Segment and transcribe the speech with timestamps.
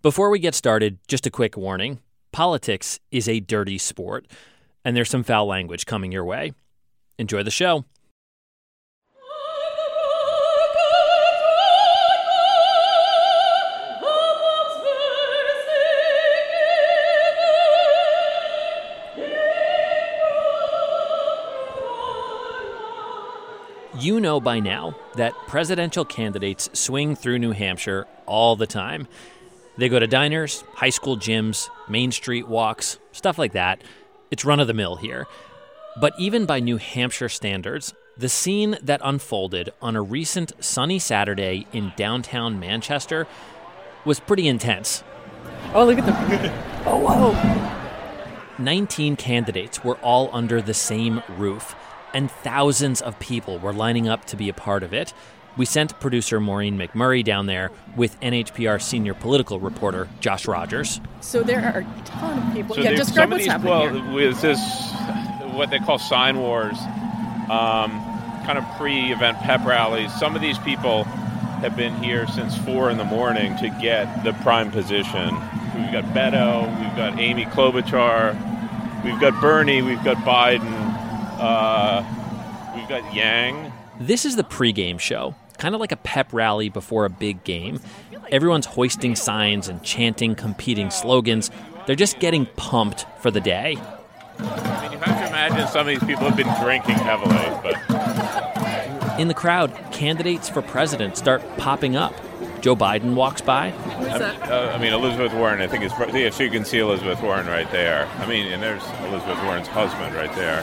[0.00, 1.98] Before we get started, just a quick warning
[2.30, 4.28] politics is a dirty sport,
[4.84, 6.52] and there's some foul language coming your way.
[7.18, 7.84] Enjoy the show.
[23.98, 29.08] You know by now that presidential candidates swing through New Hampshire all the time.
[29.78, 33.82] They go to diners, high school gyms, Main Street walks, stuff like that.
[34.30, 35.26] It's run of the mill here.
[36.00, 41.66] But even by New Hampshire standards, the scene that unfolded on a recent sunny Saturday
[41.72, 43.28] in downtown Manchester
[44.04, 45.04] was pretty intense.
[45.72, 46.52] Oh, look at them.
[46.86, 48.62] oh, whoa.
[48.62, 51.76] 19 candidates were all under the same roof
[52.12, 55.12] and thousands of people were lining up to be a part of it.
[55.58, 61.00] We sent producer Maureen McMurray down there with NHPR senior political reporter Josh Rogers.
[61.20, 62.76] So there are a ton of people.
[62.76, 64.14] So yeah, describe what's these, happening well, here.
[64.14, 64.60] with this,
[65.52, 66.78] what they call sign wars,
[67.50, 67.90] um,
[68.46, 70.14] kind of pre-event pep rallies.
[70.14, 71.02] Some of these people
[71.60, 75.34] have been here since four in the morning to get the prime position.
[75.74, 80.72] We've got Beto, we've got Amy Klobuchar, we've got Bernie, we've got Biden.
[81.40, 82.04] Uh,
[82.76, 83.72] we've got Yang.
[84.00, 87.80] This is the pregame show, kind of like a pep rally before a big game.
[88.30, 91.50] Everyone's hoisting signs and chanting competing slogans.
[91.86, 93.76] They're just getting pumped for the day.
[94.38, 99.18] I mean, you have to imagine some of these people have been drinking heavily, but.
[99.18, 102.14] In the crowd, candidates for president start popping up.
[102.60, 103.70] Joe Biden walks by.
[103.72, 105.92] Uh, I mean, Elizabeth Warren, I think is.
[106.12, 108.06] Yeah, so you can see Elizabeth Warren right there.
[108.18, 110.62] I mean, and there's Elizabeth Warren's husband right there.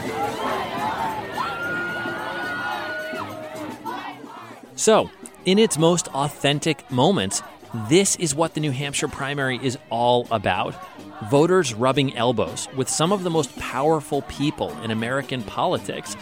[4.76, 5.10] So,
[5.46, 7.42] in its most authentic moments,
[7.88, 10.74] this is what the New Hampshire primary is all about.
[11.30, 16.14] Voters rubbing elbows with some of the most powerful people in American politics.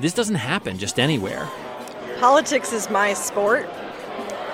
[0.00, 1.48] This doesn't happen just anywhere.
[2.18, 3.68] Politics is my sport.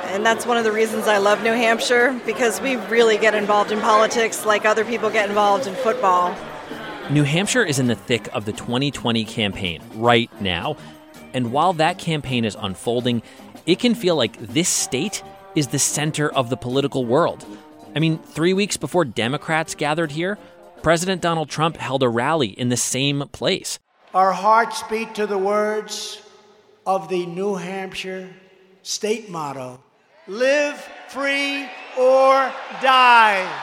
[0.05, 3.73] And that's one of the reasons I love New Hampshire because we really get involved
[3.73, 6.37] in politics like other people get involved in football.
[7.11, 10.77] New Hampshire is in the thick of the 2020 campaign right now.
[11.35, 13.23] And while that campaign is unfolding,
[13.67, 15.23] it can feel like this state
[15.55, 17.45] is the center of the political world.
[17.95, 20.39] I mean, three weeks before Democrats gathered here,
[20.83, 23.79] President Donald Trump held a rally in the same place.
[24.15, 26.23] Our hearts beat to the words
[26.87, 28.31] of the New Hampshire
[28.83, 29.83] state motto
[30.27, 30.79] live
[31.09, 31.65] free
[31.99, 33.63] or die.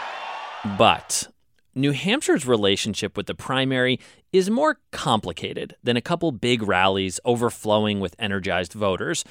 [0.77, 1.29] But
[1.73, 3.99] New Hampshire's relationship with the primary
[4.35, 9.23] is more complicated than a couple big rallies overflowing with energized voters.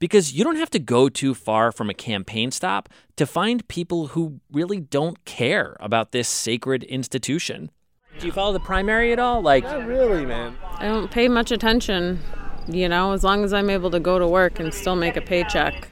[0.00, 4.08] Because you don't have to go too far from a campaign stop to find people
[4.08, 7.70] who really don't care about this sacred institution.
[8.18, 9.42] Do you follow the primary at all?
[9.42, 10.56] Like, not really, man.
[10.78, 12.18] I don't pay much attention,
[12.66, 15.22] you know, as long as I'm able to go to work and still make a
[15.22, 15.91] paycheck.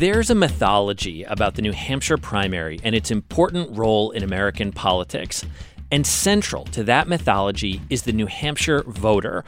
[0.00, 5.44] There's a mythology about the New Hampshire primary and its important role in American politics.
[5.90, 9.44] And central to that mythology is the New Hampshire voter,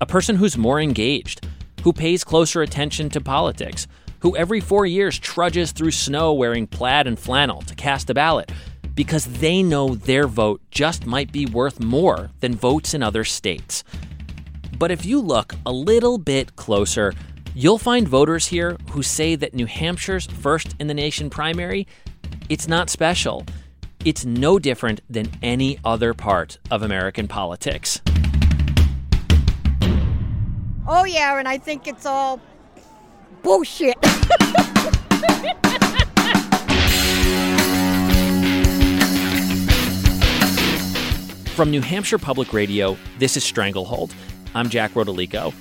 [0.00, 1.46] a person who's more engaged,
[1.82, 3.86] who pays closer attention to politics,
[4.20, 8.50] who every four years trudges through snow wearing plaid and flannel to cast a ballot
[8.94, 13.84] because they know their vote just might be worth more than votes in other states.
[14.78, 17.12] But if you look a little bit closer,
[17.54, 21.86] you'll find voters here who say that New Hampshire's first in the nation primary,
[22.48, 23.44] it's not special.
[24.04, 28.00] It's no different than any other part of American politics.
[30.86, 32.40] Oh, yeah, and I think it's all
[33.42, 33.96] bullshit.
[41.54, 44.14] From New Hampshire Public Radio, this is Stranglehold.
[44.54, 45.52] I'm Jack Rodolico.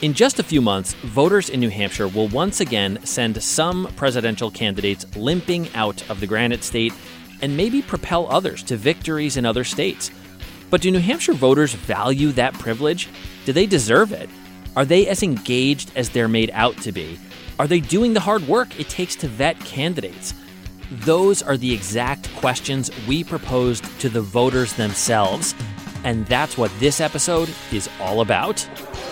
[0.00, 4.48] In just a few months, voters in New Hampshire will once again send some presidential
[4.48, 6.92] candidates limping out of the Granite State
[7.42, 10.12] and maybe propel others to victories in other states.
[10.70, 13.08] But do New Hampshire voters value that privilege?
[13.44, 14.30] Do they deserve it?
[14.76, 17.18] Are they as engaged as they're made out to be?
[17.58, 20.32] Are they doing the hard work it takes to vet candidates?
[20.92, 25.56] Those are the exact questions we proposed to the voters themselves.
[26.04, 28.64] And that's what this episode is all about.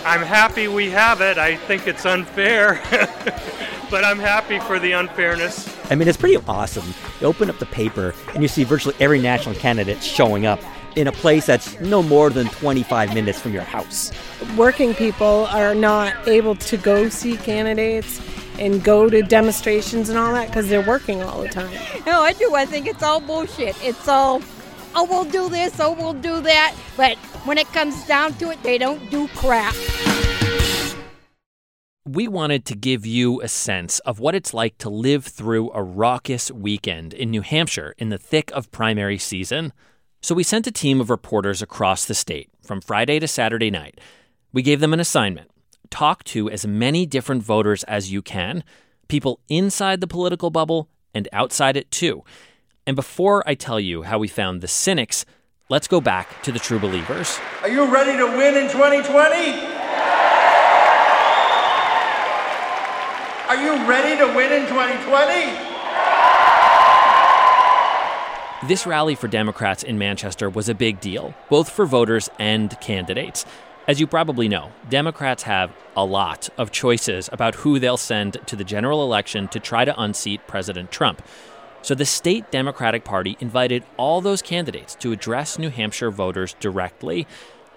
[0.07, 1.37] I'm happy we have it.
[1.37, 2.81] I think it's unfair,
[3.91, 5.67] but I'm happy for the unfairness.
[5.91, 6.93] I mean, it's pretty awesome.
[7.19, 10.61] You open up the paper and you see virtually every national candidate showing up
[10.95, 14.13] in a place that's no more than 25 minutes from your house.
[14.55, 18.21] Working people are not able to go see candidates
[18.59, 21.69] and go to demonstrations and all that because they're working all the time.
[22.05, 22.55] No, I do.
[22.55, 23.75] I think it's all bullshit.
[23.83, 24.41] It's all,
[24.97, 26.75] oh, we'll do this, oh, we'll do that.
[26.97, 29.75] But when it comes down to it, they don't do crap.
[32.05, 35.83] We wanted to give you a sense of what it's like to live through a
[35.83, 39.71] raucous weekend in New Hampshire in the thick of primary season.
[40.21, 43.99] So we sent a team of reporters across the state from Friday to Saturday night.
[44.51, 45.51] We gave them an assignment
[45.89, 48.61] talk to as many different voters as you can,
[49.07, 52.23] people inside the political bubble and outside it too.
[52.87, 55.25] And before I tell you how we found the cynics,
[55.67, 57.37] let's go back to the true believers.
[57.61, 59.75] Are you ready to win in 2020?
[63.49, 65.67] Are you ready to win in 2020?
[68.69, 73.45] This rally for Democrats in Manchester was a big deal, both for voters and candidates.
[73.89, 78.55] As you probably know, Democrats have a lot of choices about who they'll send to
[78.55, 81.21] the general election to try to unseat President Trump.
[81.87, 87.25] So the state Democratic Party invited all those candidates to address New Hampshire voters directly,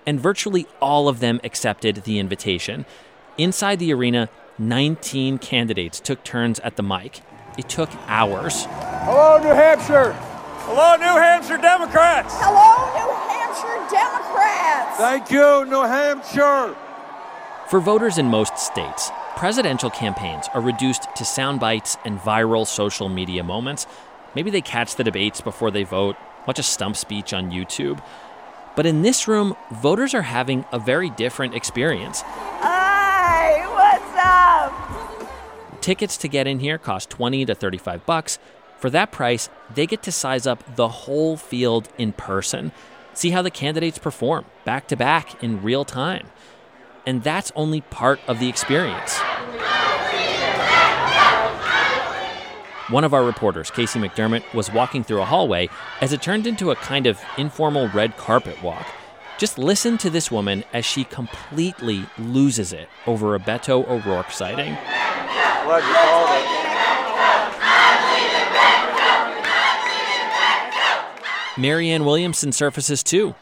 [0.04, 2.86] and virtually all of them accepted the invitation.
[3.38, 4.28] Inside the arena,
[4.58, 7.20] 19 candidates took turns at the mic.
[7.56, 8.66] It took hours.
[9.04, 10.12] Hello, New Hampshire.
[10.66, 12.34] Hello, New Hampshire Democrats.
[12.36, 14.96] Hello, New Hampshire Democrats.
[14.96, 16.74] Thank you, New Hampshire.
[17.68, 23.09] For voters in most states, presidential campaigns are reduced to sound bites and viral social
[23.09, 23.87] media moments.
[24.35, 26.17] Maybe they catch the debates before they vote,
[26.47, 28.03] watch a stump speech on YouTube.
[28.77, 32.23] But in this room, voters are having a very different experience.
[32.23, 34.17] Hi, what's
[35.27, 35.82] up?
[35.82, 38.38] Tickets to get in here cost 20 to 35 bucks.
[38.79, 42.73] For that price, they get to size up the whole field in person,
[43.12, 46.29] see how the candidates perform back to back in real time.
[47.10, 49.18] And that's only part of the experience.
[52.88, 55.68] One of our reporters, Casey McDermott, was walking through a hallway
[56.00, 58.86] as it turned into a kind of informal red carpet walk.
[59.38, 64.74] Just listen to this woman as she completely loses it over a Beto O'Rourke sighting.
[65.64, 66.30] Glad you called
[71.56, 71.60] it.
[71.60, 73.34] Marianne Williamson surfaces too.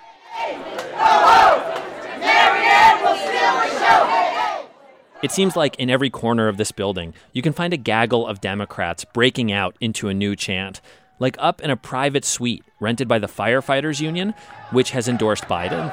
[5.21, 8.41] It seems like in every corner of this building, you can find a gaggle of
[8.41, 10.81] Democrats breaking out into a new chant,
[11.19, 14.33] like up in a private suite rented by the Firefighters Union,
[14.71, 15.93] which has endorsed Biden.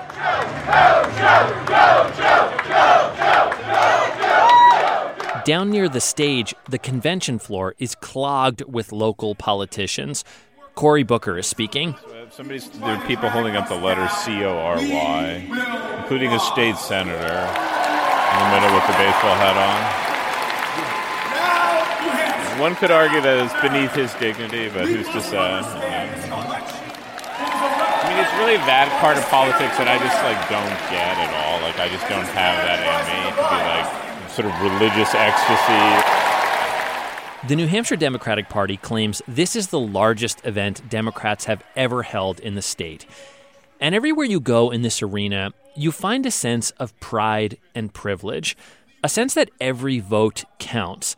[5.43, 10.23] Down near the stage, the convention floor is clogged with local politicians.
[10.75, 11.95] Cory Booker is speaking.
[11.95, 16.39] Uh, somebody's there are people holding up the letter C O R Y, including a
[16.39, 17.74] state senator
[18.35, 19.79] in the middle with the baseball hat on.
[22.59, 25.39] One could argue that it's beneath his dignity, but who's to say?
[25.39, 25.63] I
[28.07, 31.59] mean, it's really that part of politics that I just like don't get at all.
[31.63, 33.87] Like, I just don't have that in me to be like
[34.31, 35.83] sort of religious ecstasy.
[37.47, 42.39] The New Hampshire Democratic Party claims this is the largest event Democrats have ever held
[42.39, 43.05] in the state.
[43.79, 48.55] And everywhere you go in this arena, you find a sense of pride and privilege,
[49.03, 51.15] a sense that every vote counts.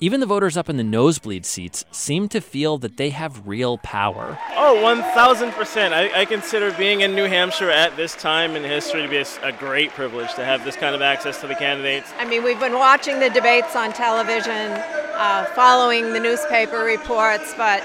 [0.00, 3.78] Even the voters up in the nosebleed seats seem to feel that they have real
[3.78, 4.38] power.
[4.54, 5.92] Oh, 1,000%.
[5.92, 9.26] I, I consider being in New Hampshire at this time in history to be a,
[9.42, 12.12] a, great privilege to have this kind of access to the candidates.
[12.16, 14.70] I mean, we've been watching the debates on television,
[15.16, 17.82] uh, following the newspaper reports, but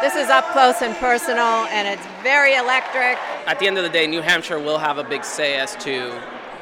[0.00, 3.18] this is up close and personal, and it's very electric.
[3.46, 6.10] At the end of the day, New Hampshire will have a big say as to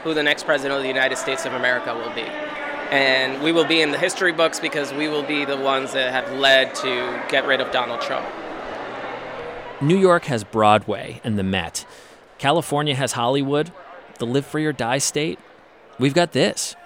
[0.02, 2.28] who the next president of the United States of America will be.
[2.90, 6.12] And we will be in the history books because we will be the ones that
[6.12, 8.26] have led to get rid of Donald Trump.
[9.80, 11.84] New York has Broadway and the Met.
[12.38, 13.72] California has Hollywood,
[14.18, 15.38] the live free or die state.
[15.98, 16.76] We've got this.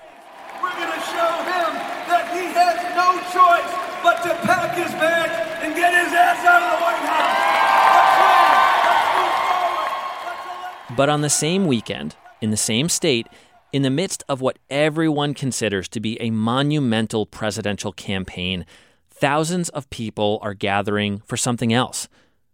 [11.00, 13.26] But on the same weekend, in the same state,
[13.72, 18.66] in the midst of what everyone considers to be a monumental presidential campaign,
[19.08, 22.06] thousands of people are gathering for something else,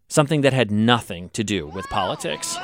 [0.06, 2.56] something that had nothing to do with politics.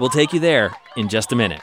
[0.00, 1.62] We'll take you there in just a minute.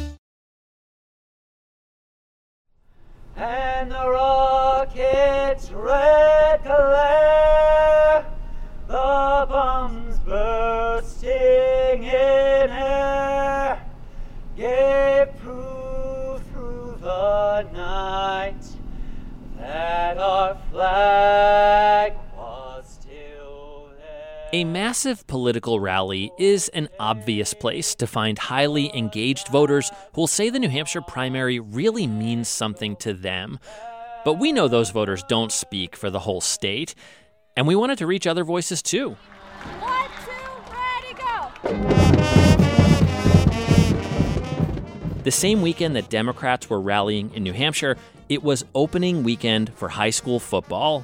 [24.71, 30.49] Massive political rally is an obvious place to find highly engaged voters who will say
[30.49, 33.59] the New Hampshire primary really means something to them.
[34.23, 36.95] But we know those voters don't speak for the whole state,
[37.57, 39.17] and we wanted to reach other voices too.
[39.79, 40.31] One, two,
[40.71, 41.51] ready, go!
[45.23, 47.97] The same weekend that Democrats were rallying in New Hampshire,
[48.29, 51.03] it was opening weekend for high school football.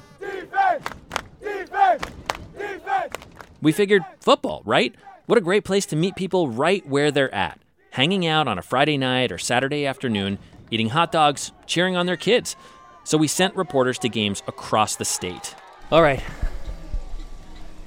[3.60, 4.94] We figured football, right?
[5.26, 7.58] What a great place to meet people right where they're at,
[7.90, 10.38] hanging out on a Friday night or Saturday afternoon,
[10.70, 12.54] eating hot dogs, cheering on their kids.
[13.02, 15.56] So we sent reporters to games across the state.
[15.90, 16.22] All right.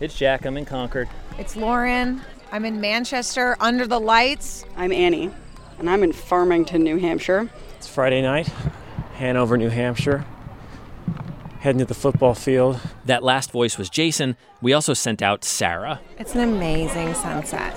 [0.01, 0.46] It's Jack.
[0.46, 1.08] I'm in Concord.
[1.38, 2.22] It's Lauren.
[2.51, 4.66] I'm in Manchester under the lights.
[4.75, 5.32] I'm Annie,
[5.80, 7.50] and I'm in Farmington, New Hampshire.
[7.78, 8.51] It's Friday night,
[9.13, 10.25] Hanover, New Hampshire.
[11.62, 12.80] Heading to the football field.
[13.06, 14.36] That last voice was Jason.
[14.63, 16.01] We also sent out Sarah.
[16.18, 17.75] It's an amazing sunset.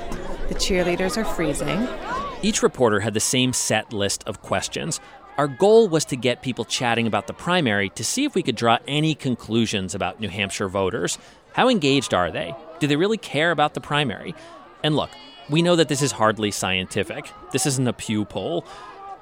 [0.48, 1.86] The cheerleaders are freezing.
[2.40, 5.00] Each reporter had the same set list of questions.
[5.36, 8.56] Our goal was to get people chatting about the primary to see if we could
[8.56, 11.18] draw any conclusions about New Hampshire voters.
[11.52, 12.54] How engaged are they?
[12.80, 14.34] Do they really care about the primary?
[14.82, 15.10] And look,
[15.50, 17.30] we know that this is hardly scientific.
[17.52, 18.64] This isn't a Pew poll.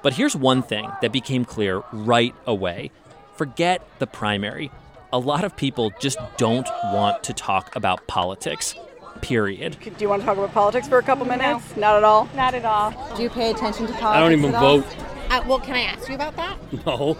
[0.03, 2.93] But here's one thing that became clear right away
[3.35, 4.71] forget the primary.
[5.13, 8.75] A lot of people just don't want to talk about politics.
[9.21, 9.77] Period.
[9.81, 11.77] Do you want to talk about politics for a couple minutes?
[11.77, 12.29] Not at all?
[12.35, 12.93] Not at all.
[13.17, 14.17] Do you pay attention to politics?
[14.17, 14.87] I don't even at vote.
[15.31, 16.57] Uh, well, can I ask you about that?
[16.87, 17.17] No.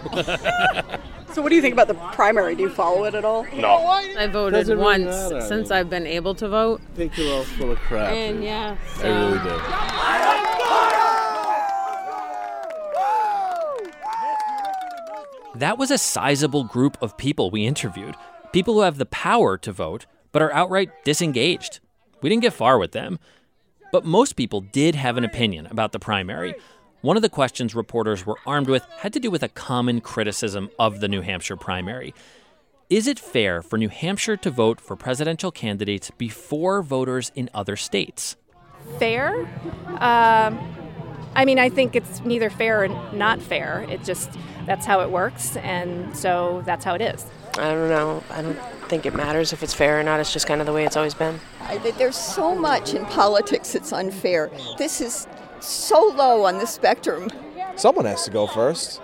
[1.33, 2.53] So, what do you think about the primary?
[2.53, 3.43] Do you follow it at all?
[3.55, 3.77] No.
[3.77, 5.41] I voted Doesn't really once matter.
[5.41, 6.79] since I've been able to vote.
[6.93, 8.11] I think you're all full of crap.
[8.11, 8.43] And dude.
[8.45, 9.39] yeah, I so- really
[10.99, 11.02] do.
[15.55, 18.15] That was a sizable group of people we interviewed.
[18.51, 21.79] People who have the power to vote, but are outright disengaged.
[22.21, 23.19] We didn't get far with them.
[23.91, 26.55] But most people did have an opinion about the primary.
[27.01, 30.69] One of the questions reporters were armed with had to do with a common criticism
[30.79, 32.13] of the New Hampshire primary.
[32.89, 37.75] Is it fair for New Hampshire to vote for presidential candidates before voters in other
[37.75, 38.35] states?
[38.99, 39.47] fair.
[39.99, 40.59] Um,
[41.35, 43.85] I mean, I think it's neither fair or not fair.
[43.89, 44.31] It just
[44.65, 47.25] that's how it works, and so that's how it is.
[47.57, 48.23] I don't know.
[48.31, 50.19] I don't think it matters if it's fair or not.
[50.19, 51.39] It's just kind of the way it's always been.
[51.97, 54.49] There's so much in politics that's unfair.
[54.77, 55.27] This is
[55.59, 57.29] so low on the spectrum.
[57.75, 58.99] Someone has to go first.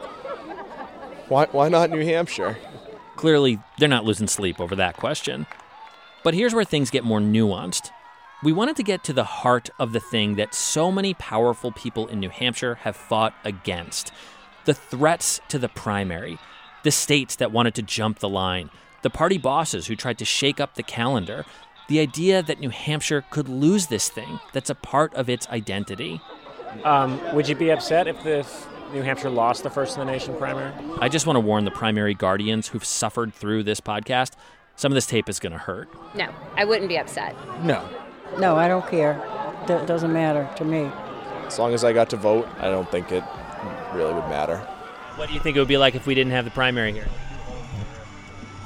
[1.28, 2.58] Why, why not New Hampshire?
[3.16, 5.46] Clearly, they're not losing sleep over that question.
[6.24, 7.92] But here's where things get more nuanced.
[8.42, 12.08] We wanted to get to the heart of the thing that so many powerful people
[12.08, 14.14] in New Hampshire have fought against
[14.64, 16.40] the threats to the primary,
[16.84, 18.70] the states that wanted to jump the line,
[19.02, 21.44] the party bosses who tried to shake up the calendar,
[21.90, 26.22] the idea that New Hampshire could lose this thing that's a part of its identity.
[26.86, 30.10] Um, would you be upset if the if New Hampshire lost the first in the
[30.10, 30.72] nation primary?
[31.00, 34.36] I just want to warn the primary guardians who've suffered through this podcast
[34.78, 35.90] some of this tape is going to hurt.
[36.16, 37.36] No, I wouldn't be upset.
[37.66, 37.86] No.
[38.38, 39.22] No, I don't care.
[39.68, 40.92] It doesn't matter to me.
[41.46, 43.24] As long as I got to vote, I don't think it
[43.94, 44.58] really would matter.
[45.16, 47.08] What do you think it would be like if we didn't have the primary here?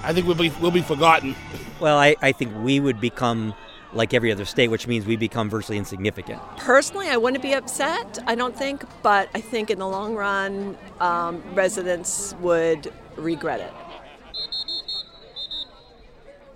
[0.03, 1.35] I think we'll be we'll be forgotten.
[1.79, 3.53] Well, I, I think we would become
[3.93, 6.41] like every other state, which means we become virtually insignificant.
[6.57, 10.77] Personally, I wouldn't be upset, I don't think, but I think in the long run,
[10.99, 13.71] um, residents would regret it.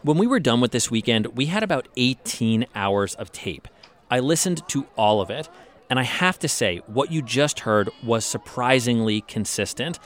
[0.07, 3.67] When we were done with this weekend, we had about 18 hours of tape.
[4.09, 5.49] I listened to all of it,
[5.89, 9.99] and I have to say, what you just heard was surprisingly consistent.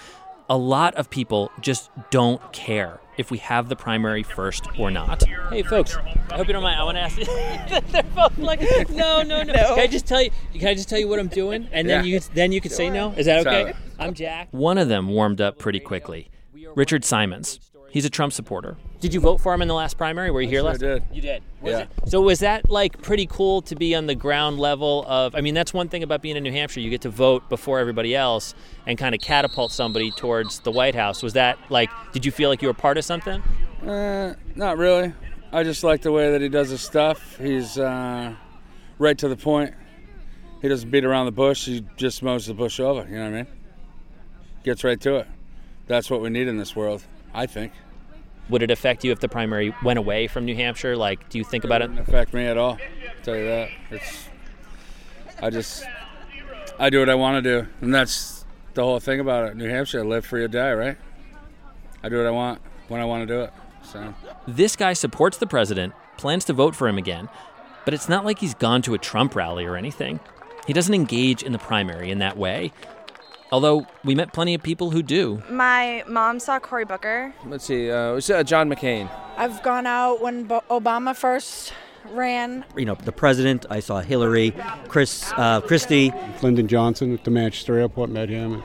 [0.49, 5.21] A lot of people just don't care if we have the primary first or not.
[5.51, 6.79] Hey, folks, I hope you don't mind.
[6.79, 7.17] I want to ask
[7.79, 7.91] you.
[7.91, 10.31] They're both like, no, no, no, Can I just tell you?
[10.51, 12.13] Can I just tell you what I'm doing, and then Yeah.
[12.13, 13.11] you then you can say no?
[13.11, 13.73] Is that okay?
[13.73, 13.75] Sorry.
[13.99, 14.47] I'm Jack.
[14.49, 16.31] One of them warmed up pretty quickly.
[16.75, 17.59] Richard Simons.
[17.91, 18.77] He's a Trump supporter.
[19.01, 20.31] Did you vote for him in the last primary?
[20.31, 20.79] Were you here sure last?
[20.79, 21.03] did.
[21.11, 21.43] You did.
[21.61, 21.79] Was Yeah.
[21.79, 25.35] it- so was that like pretty cool to be on the ground level of?
[25.35, 26.79] I mean, that's one thing about being in New Hampshire.
[26.79, 28.53] You get to vote before everybody else
[28.87, 31.21] and kind of catapult somebody towards the White House.
[31.21, 31.89] Was that like?
[32.13, 33.41] Did you feel like you were part of something?
[33.85, 35.13] Uh, not really.
[35.51, 37.37] I just like the way that he does his stuff.
[37.37, 38.33] He's uh,
[38.99, 39.73] right to the point.
[40.61, 41.65] He doesn't beat around the bush.
[41.65, 43.05] He just mows the bush over.
[43.09, 43.47] You know what I mean?
[44.63, 45.27] Gets right to it.
[45.87, 47.73] That's what we need in this world, I think.
[48.49, 50.97] Would it affect you if the primary went away from New Hampshire?
[50.97, 51.91] Like, do you think about it?
[51.97, 52.73] Affect me at all.
[52.73, 53.69] I'll tell you that.
[53.91, 54.25] It's.
[55.41, 55.85] I just.
[56.77, 59.55] I do what I want to do, and that's the whole thing about it.
[59.55, 60.97] New Hampshire, live free or die, right?
[62.03, 63.53] I do what I want when I want to do it.
[63.83, 64.13] So.
[64.47, 67.29] This guy supports the president, plans to vote for him again,
[67.85, 70.19] but it's not like he's gone to a Trump rally or anything.
[70.67, 72.71] He doesn't engage in the primary in that way.
[73.51, 75.43] Although we met plenty of people who do.
[75.49, 77.33] My mom saw Cory Booker.
[77.45, 77.91] Let's see.
[77.91, 79.09] Uh, we saw John McCain.
[79.37, 81.73] I've gone out when Bo- Obama first
[82.11, 82.63] ran.
[82.77, 83.65] You know, the president.
[83.69, 84.53] I saw Hillary,
[84.87, 86.13] Chris uh, Christie.
[86.41, 88.53] Lyndon Johnson at the Manchester airport met him.
[88.53, 88.63] And,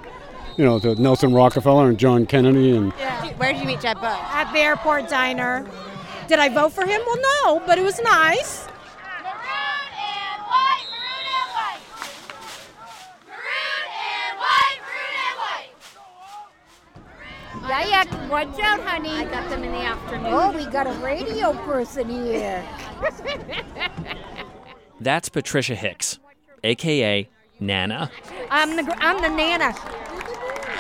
[0.57, 4.07] you know, the Nelson Rockefeller and John Kennedy and Where did you meet Jeb Bush?
[4.07, 5.69] At the airport diner.
[6.29, 7.01] Did I vote for him?
[7.07, 8.66] Well, no, but it was nice.
[17.77, 18.29] Yeah, yeah.
[18.29, 19.11] Watch out, honey.
[19.11, 20.33] I got them in the afternoon.
[20.33, 22.65] Oh, we got a radio person here.
[25.01, 26.19] That's Patricia Hicks,
[26.65, 27.29] aka
[27.61, 28.11] Nana.
[28.51, 29.75] I'm the I'm the nana.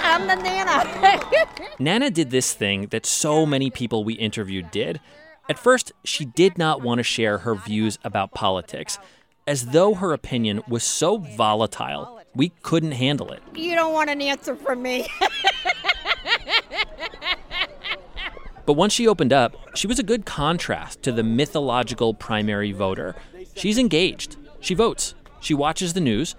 [0.03, 1.21] I'm the nana.
[1.79, 5.01] Nana did this thing that so many people we interviewed did.
[5.51, 8.99] At first, she did not want to share her views about politics,
[9.47, 13.43] as though her opinion was so volatile, we couldn't handle it.
[13.55, 15.07] you don't want an answer from me.
[18.67, 23.15] But once she opened up, she was a good contrast to the mythological primary voter.
[23.55, 26.35] She's engaged, she votes, she watches the news,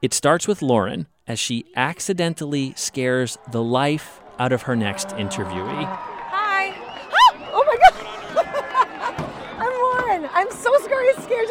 [0.02, 5.84] It starts with Lauren as she accidentally scares the life out of her next interviewee.
[5.84, 6.74] Hi.
[7.52, 7.94] Oh my god.
[9.58, 10.26] I'm Lauren.
[10.32, 11.48] I'm so sorry I scared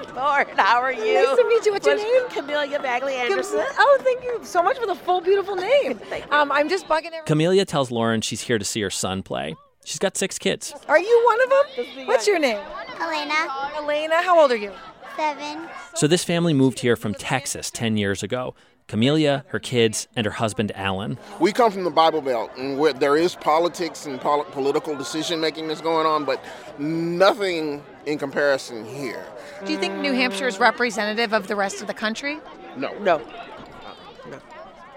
[0.00, 0.14] you to.
[0.14, 1.14] Lauren, how are you?
[1.14, 1.72] Nice to meet you.
[1.72, 2.28] What's your name?
[2.30, 3.58] Camellia Bagley Anderson.
[3.58, 6.00] Cam- Oh, thank you so much for the full, beautiful name.
[6.30, 7.26] um, I'm just bugging everyone.
[7.26, 9.54] Camellia tells Lauren she's here to see her son play.
[9.84, 10.72] She's got six kids.
[10.88, 11.50] Are you one of
[11.96, 12.06] them?
[12.06, 12.60] What's your name?
[13.00, 13.70] Elena.
[13.76, 14.22] Elena.
[14.22, 14.72] How old are you?
[15.16, 15.68] Seven.
[15.94, 18.54] So this family moved here from Texas 10 years ago.
[18.88, 21.18] Camellia, her kids, and her husband Alan.
[21.40, 25.40] We come from the Bible Belt, and where there is politics and pol- political decision
[25.40, 26.42] making that's going on, but
[26.78, 29.24] nothing in comparison here.
[29.64, 32.40] Do you think New Hampshire is representative of the rest of the country?
[32.76, 32.96] No.
[32.98, 33.20] No.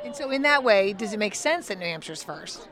[0.03, 2.67] And so, in that way, does it make sense that New Hampshire's first?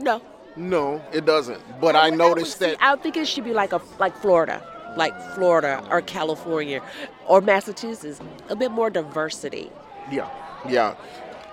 [0.00, 0.20] No.
[0.56, 1.62] No, it doesn't.
[1.80, 4.62] But I noticed that I think it should be like a like Florida,
[4.96, 6.82] like Florida or California
[7.26, 8.20] or Massachusetts.
[8.48, 9.70] A bit more diversity.
[10.10, 10.28] Yeah,
[10.68, 10.96] yeah.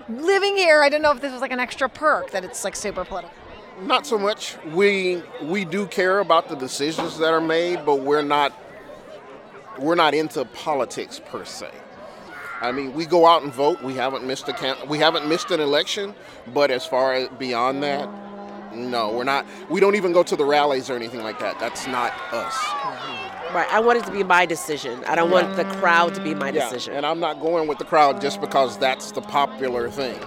[0.10, 2.76] Living here, I don't know if this was like an extra perk that it's like
[2.76, 3.36] super political.
[3.82, 4.56] Not so much.
[4.74, 8.54] We we do care about the decisions that are made, but we're not
[9.80, 11.70] we're not into politics per se.
[12.62, 13.82] I mean, we go out and vote.
[13.82, 16.14] We haven't missed a can- we haven't missed an election,
[16.54, 18.08] but as far as beyond that,
[18.74, 19.46] no, we're not.
[19.70, 21.60] We don't even go to the rallies or anything like that.
[21.60, 22.56] That's not us.
[23.54, 23.68] Right.
[23.72, 25.04] I want it to be my decision.
[25.06, 26.96] I don't want the crowd to be my Yeah, decision.
[26.96, 30.18] and I'm not going with the crowd just because that's the popular thing.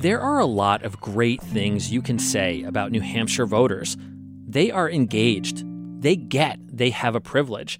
[0.00, 3.98] There are a lot of great things you can say about New Hampshire voters.
[4.48, 5.62] They are engaged,
[6.00, 7.78] they get they have a privilege,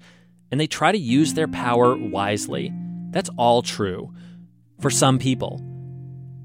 [0.51, 2.71] and they try to use their power wisely.
[3.09, 4.13] That's all true
[4.79, 5.61] for some people.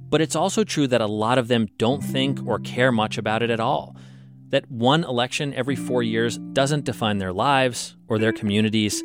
[0.09, 3.43] But it's also true that a lot of them don't think or care much about
[3.43, 3.97] it at all.
[4.49, 9.05] That one election every four years doesn't define their lives or their communities.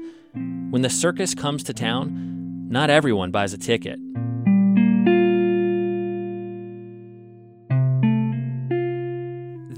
[0.69, 3.99] When the circus comes to town, not everyone buys a ticket.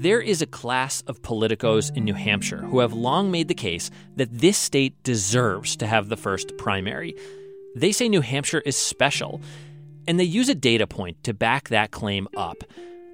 [0.04, 3.90] There is a class of politicos in New Hampshire who have long made the case
[4.16, 7.16] that this state deserves to have the first primary.
[7.74, 9.40] They say New Hampshire is special,
[10.06, 12.64] and they use a data point to back that claim up.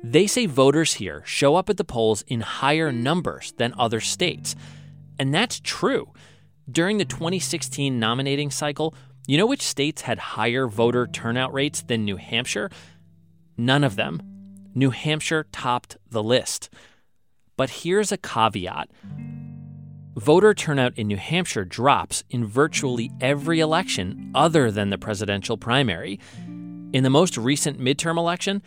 [0.02, 4.56] They say voters here show up at the polls in higher numbers than other states.
[5.16, 6.12] And that's true.
[6.68, 8.96] During the 2016 nominating cycle,
[9.28, 12.68] you know which states had higher voter turnout rates than New Hampshire?
[13.56, 14.29] None of them.
[14.74, 16.70] New Hampshire topped the list.
[17.56, 18.90] But here's a caveat
[20.16, 26.20] voter turnout in New Hampshire drops in virtually every election other than the presidential primary.
[26.92, 28.62] In the most recent midterm election,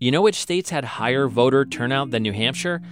[0.00, 2.82] you know which states had higher voter turnout than New Hampshire?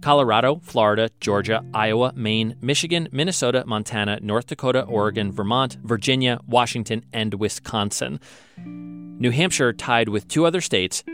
[0.00, 7.34] Colorado, Florida, Georgia, Iowa, Maine, Michigan, Minnesota, Montana, North Dakota, Oregon, Vermont, Virginia, Washington, and
[7.34, 8.18] Wisconsin.
[8.56, 11.04] New Hampshire tied with two other states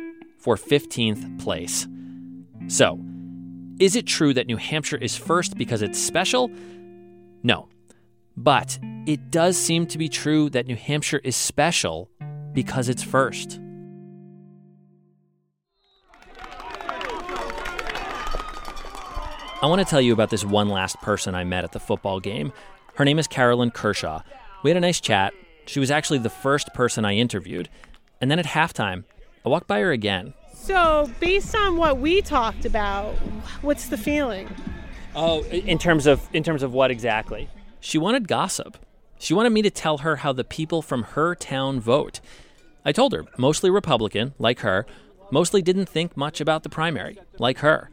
[0.46, 1.88] for 15th place.
[2.68, 3.00] So,
[3.80, 6.52] is it true that New Hampshire is first because it's special?
[7.42, 7.68] No.
[8.36, 8.78] But
[9.08, 12.08] it does seem to be true that New Hampshire is special
[12.52, 13.58] because it's first.
[19.60, 22.20] I want to tell you about this one last person I met at the football
[22.20, 22.52] game.
[22.94, 24.22] Her name is Carolyn Kershaw.
[24.62, 25.34] We had a nice chat.
[25.66, 27.68] She was actually the first person I interviewed.
[28.20, 29.02] And then at halftime,
[29.46, 30.34] I walked by her again.
[30.52, 33.14] So, based on what we talked about,
[33.62, 34.48] what's the feeling?
[35.14, 37.48] Oh, in terms of in terms of what exactly?
[37.78, 38.76] She wanted gossip.
[39.20, 42.20] She wanted me to tell her how the people from her town vote.
[42.84, 44.84] I told her, mostly Republican, like her,
[45.30, 47.88] mostly didn't think much about the primary, like her.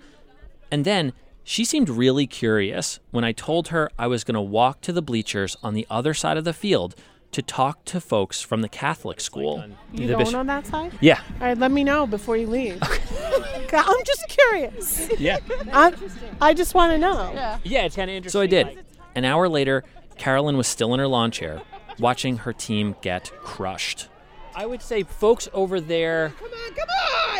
[0.71, 1.13] And then
[1.43, 5.03] she seemed really curious when I told her I was going to walk to the
[5.03, 6.95] bleachers on the other side of the field
[7.33, 9.63] to talk to folks from the Catholic school.
[9.91, 10.93] You The going bis- on that side?
[11.01, 11.19] Yeah.
[11.41, 12.79] All right, let me know before you leave.
[13.73, 15.09] I'm just curious.
[15.19, 15.39] Yeah.
[15.73, 15.95] I'm,
[16.39, 17.31] I just want to know.
[17.33, 17.59] Yeah.
[17.63, 18.39] Yeah, it's kind of interesting.
[18.39, 18.85] So I did.
[19.15, 19.83] An hour later,
[20.17, 21.61] Carolyn was still in her lawn chair,
[21.99, 24.07] watching her team get crushed.
[24.55, 26.33] I would say folks over there.
[26.39, 26.89] Come on, come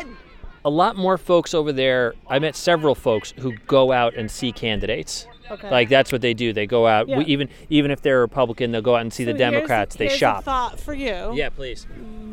[0.10, 0.18] on!
[0.66, 2.14] A lot more folks over there.
[2.30, 5.28] I met several folks who go out and see candidates.
[5.52, 5.70] Okay.
[5.70, 6.54] Like that's what they do.
[6.54, 7.10] They go out.
[7.10, 7.18] Yeah.
[7.18, 9.96] We, even even if they're Republican, they'll go out and see So the here's- Democrats.
[9.98, 10.44] they here's a shop.
[10.46, 11.34] thought for you.
[11.34, 11.86] Yeah, please.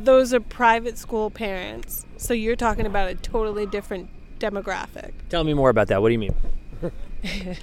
[0.04, 2.06] Those are private school parents.
[2.18, 5.10] So you're talking about a totally different demographic.
[5.28, 6.00] Tell me more about that.
[6.00, 6.34] What do you mean?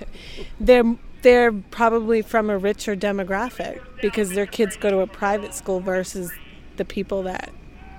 [0.60, 5.80] They're they're probably from a richer demographic because their kids go to a private school
[5.80, 6.32] versus
[6.75, 7.51] the people that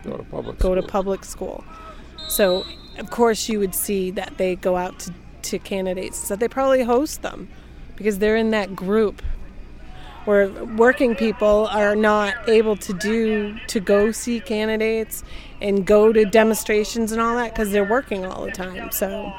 [0.05, 1.65] Go to public go to public school.
[2.29, 2.65] So
[2.99, 6.19] of course you would see that they go out to, to candidates.
[6.19, 7.49] So they probably host them
[7.97, 9.23] because they're in that group
[10.25, 15.25] where working people are not able to do to go see candidates
[15.63, 18.91] and go to demonstrations and all that because they're working all the time.
[18.91, 19.33] So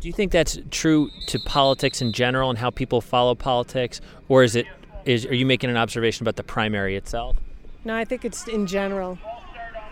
[0.00, 4.42] Do you think that's true to politics in general and how people follow politics, or
[4.42, 4.66] is it
[5.04, 7.36] is are you making an observation about the primary itself?
[7.84, 9.18] no, I think it's in general.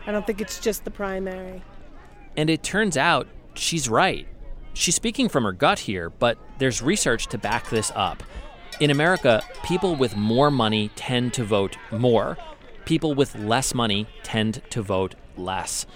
[0.06, 1.62] I don't think it's just the primary.
[2.36, 4.26] And it turns out she's right.
[4.74, 8.22] She's speaking from her gut here, but there's research to back this up.
[8.80, 12.38] In America, people with more money tend to vote more.
[12.84, 15.86] People with less money tend to vote less.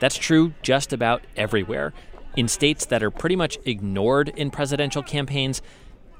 [0.00, 1.92] That's true just about everywhere.
[2.36, 5.62] In states that are pretty much ignored in presidential campaigns,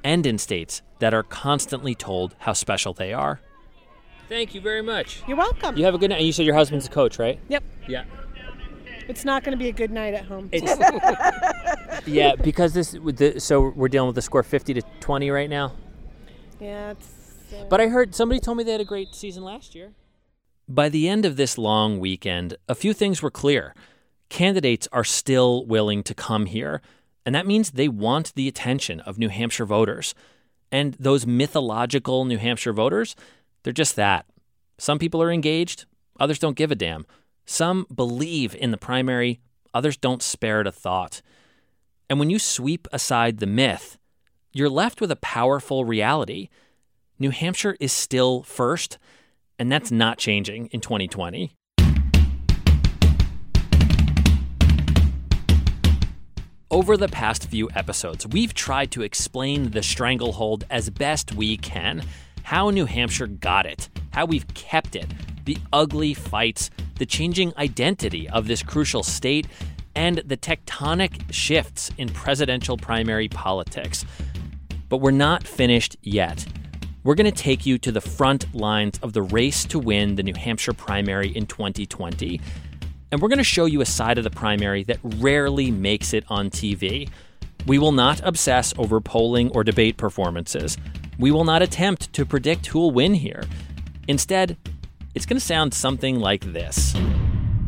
[0.02, 3.40] and in states that are constantly told how special they are.
[4.30, 5.22] Thank you very much.
[5.26, 5.76] You're welcome.
[5.76, 6.18] You have a good night.
[6.18, 7.38] And you said your husband's a coach, right?
[7.48, 7.64] Yep.
[7.88, 8.04] Yeah.
[9.08, 10.48] It's not going to be a good night at home.
[12.06, 15.72] Yeah, because this the, so we're dealing with the score 50 to 20 right now.
[16.58, 17.52] yeah, it's.
[17.52, 19.92] uh, But I heard somebody told me they had a great season last year.
[20.66, 23.74] By the end of this long weekend, a few things were clear.
[24.30, 26.80] Candidates are still willing to come here.
[27.26, 30.14] And that means they want the attention of New Hampshire voters.
[30.72, 33.14] And those mythological New Hampshire voters,
[33.62, 34.26] they're just that.
[34.78, 35.86] Some people are engaged,
[36.18, 37.06] others don't give a damn.
[37.44, 39.40] Some believe in the primary,
[39.74, 41.22] others don't spare it a thought.
[42.08, 43.98] And when you sweep aside the myth,
[44.52, 46.48] you're left with a powerful reality.
[47.18, 48.98] New Hampshire is still first,
[49.58, 51.54] and that's not changing in 2020.
[56.72, 62.04] Over the past few episodes, we've tried to explain the stranglehold as best we can.
[62.50, 65.06] How New Hampshire got it, how we've kept it,
[65.44, 69.46] the ugly fights, the changing identity of this crucial state,
[69.94, 74.04] and the tectonic shifts in presidential primary politics.
[74.88, 76.44] But we're not finished yet.
[77.04, 80.24] We're going to take you to the front lines of the race to win the
[80.24, 82.40] New Hampshire primary in 2020.
[83.12, 86.24] And we're going to show you a side of the primary that rarely makes it
[86.26, 87.08] on TV.
[87.68, 90.76] We will not obsess over polling or debate performances.
[91.20, 93.44] We will not attempt to predict who will win here.
[94.08, 94.56] Instead,
[95.14, 96.96] it's going to sound something like this.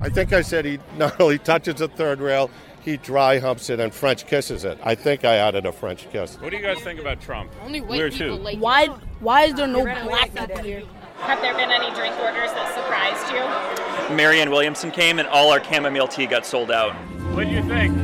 [0.01, 2.51] I think I said he not only touches the third rail,
[2.83, 4.79] he dry humps it and French kisses it.
[4.83, 6.37] I think I added a French kiss.
[6.37, 7.53] What do you guys think about Trump?
[7.63, 8.87] Only white Where people like why
[9.21, 10.83] why is there no black people here?
[11.19, 14.17] Have there been any drink orders that surprised you?
[14.17, 16.95] Marianne Williamson came and all our chamomile tea got sold out.
[17.35, 17.97] What do you think?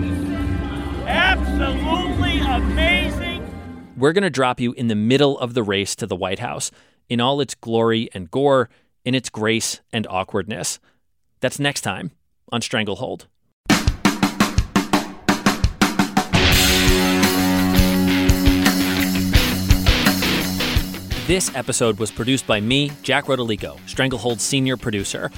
[1.08, 3.07] Absolutely amazing.
[3.98, 6.70] We're going to drop you in the middle of the race to the White House
[7.08, 8.70] in all its glory and gore,
[9.04, 10.78] in its grace and awkwardness.
[11.40, 12.12] That's next time
[12.52, 13.26] on Stranglehold.
[21.26, 25.32] This episode was produced by me, Jack Rodolico, Stranglehold's senior producer.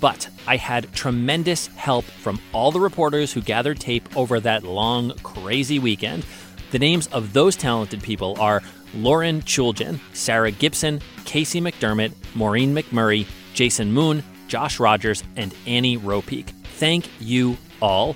[0.00, 5.10] But I had tremendous help from all the reporters who gathered tape over that long,
[5.22, 6.24] crazy weekend.
[6.76, 8.62] The names of those talented people are
[8.92, 16.50] Lauren Chooljian, Sarah Gibson, Casey McDermott, Maureen McMurray, Jason Moon, Josh Rogers, and Annie Ropeek.
[16.76, 18.14] Thank you all.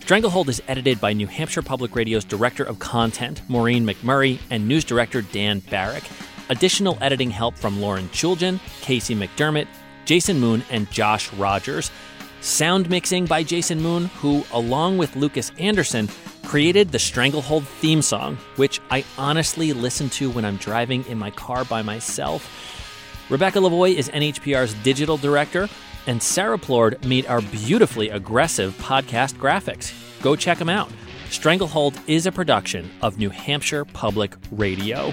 [0.00, 4.82] Stranglehold is edited by New Hampshire Public Radio's Director of Content, Maureen McMurray, and News
[4.82, 6.02] Director Dan Barrick.
[6.48, 9.68] Additional editing help from Lauren Chooljian, Casey McDermott,
[10.06, 11.92] Jason Moon, and Josh Rogers.
[12.40, 16.08] Sound mixing by Jason Moon, who, along with Lucas Anderson,
[16.44, 21.30] created the Stranglehold theme song, which I honestly listen to when I'm driving in my
[21.30, 22.48] car by myself.
[23.30, 25.68] Rebecca Lavoie is NHPR's digital director,
[26.06, 29.92] and Sarah Plourde made our beautifully aggressive podcast graphics.
[30.22, 30.90] Go check them out.
[31.30, 35.12] Stranglehold is a production of New Hampshire Public Radio.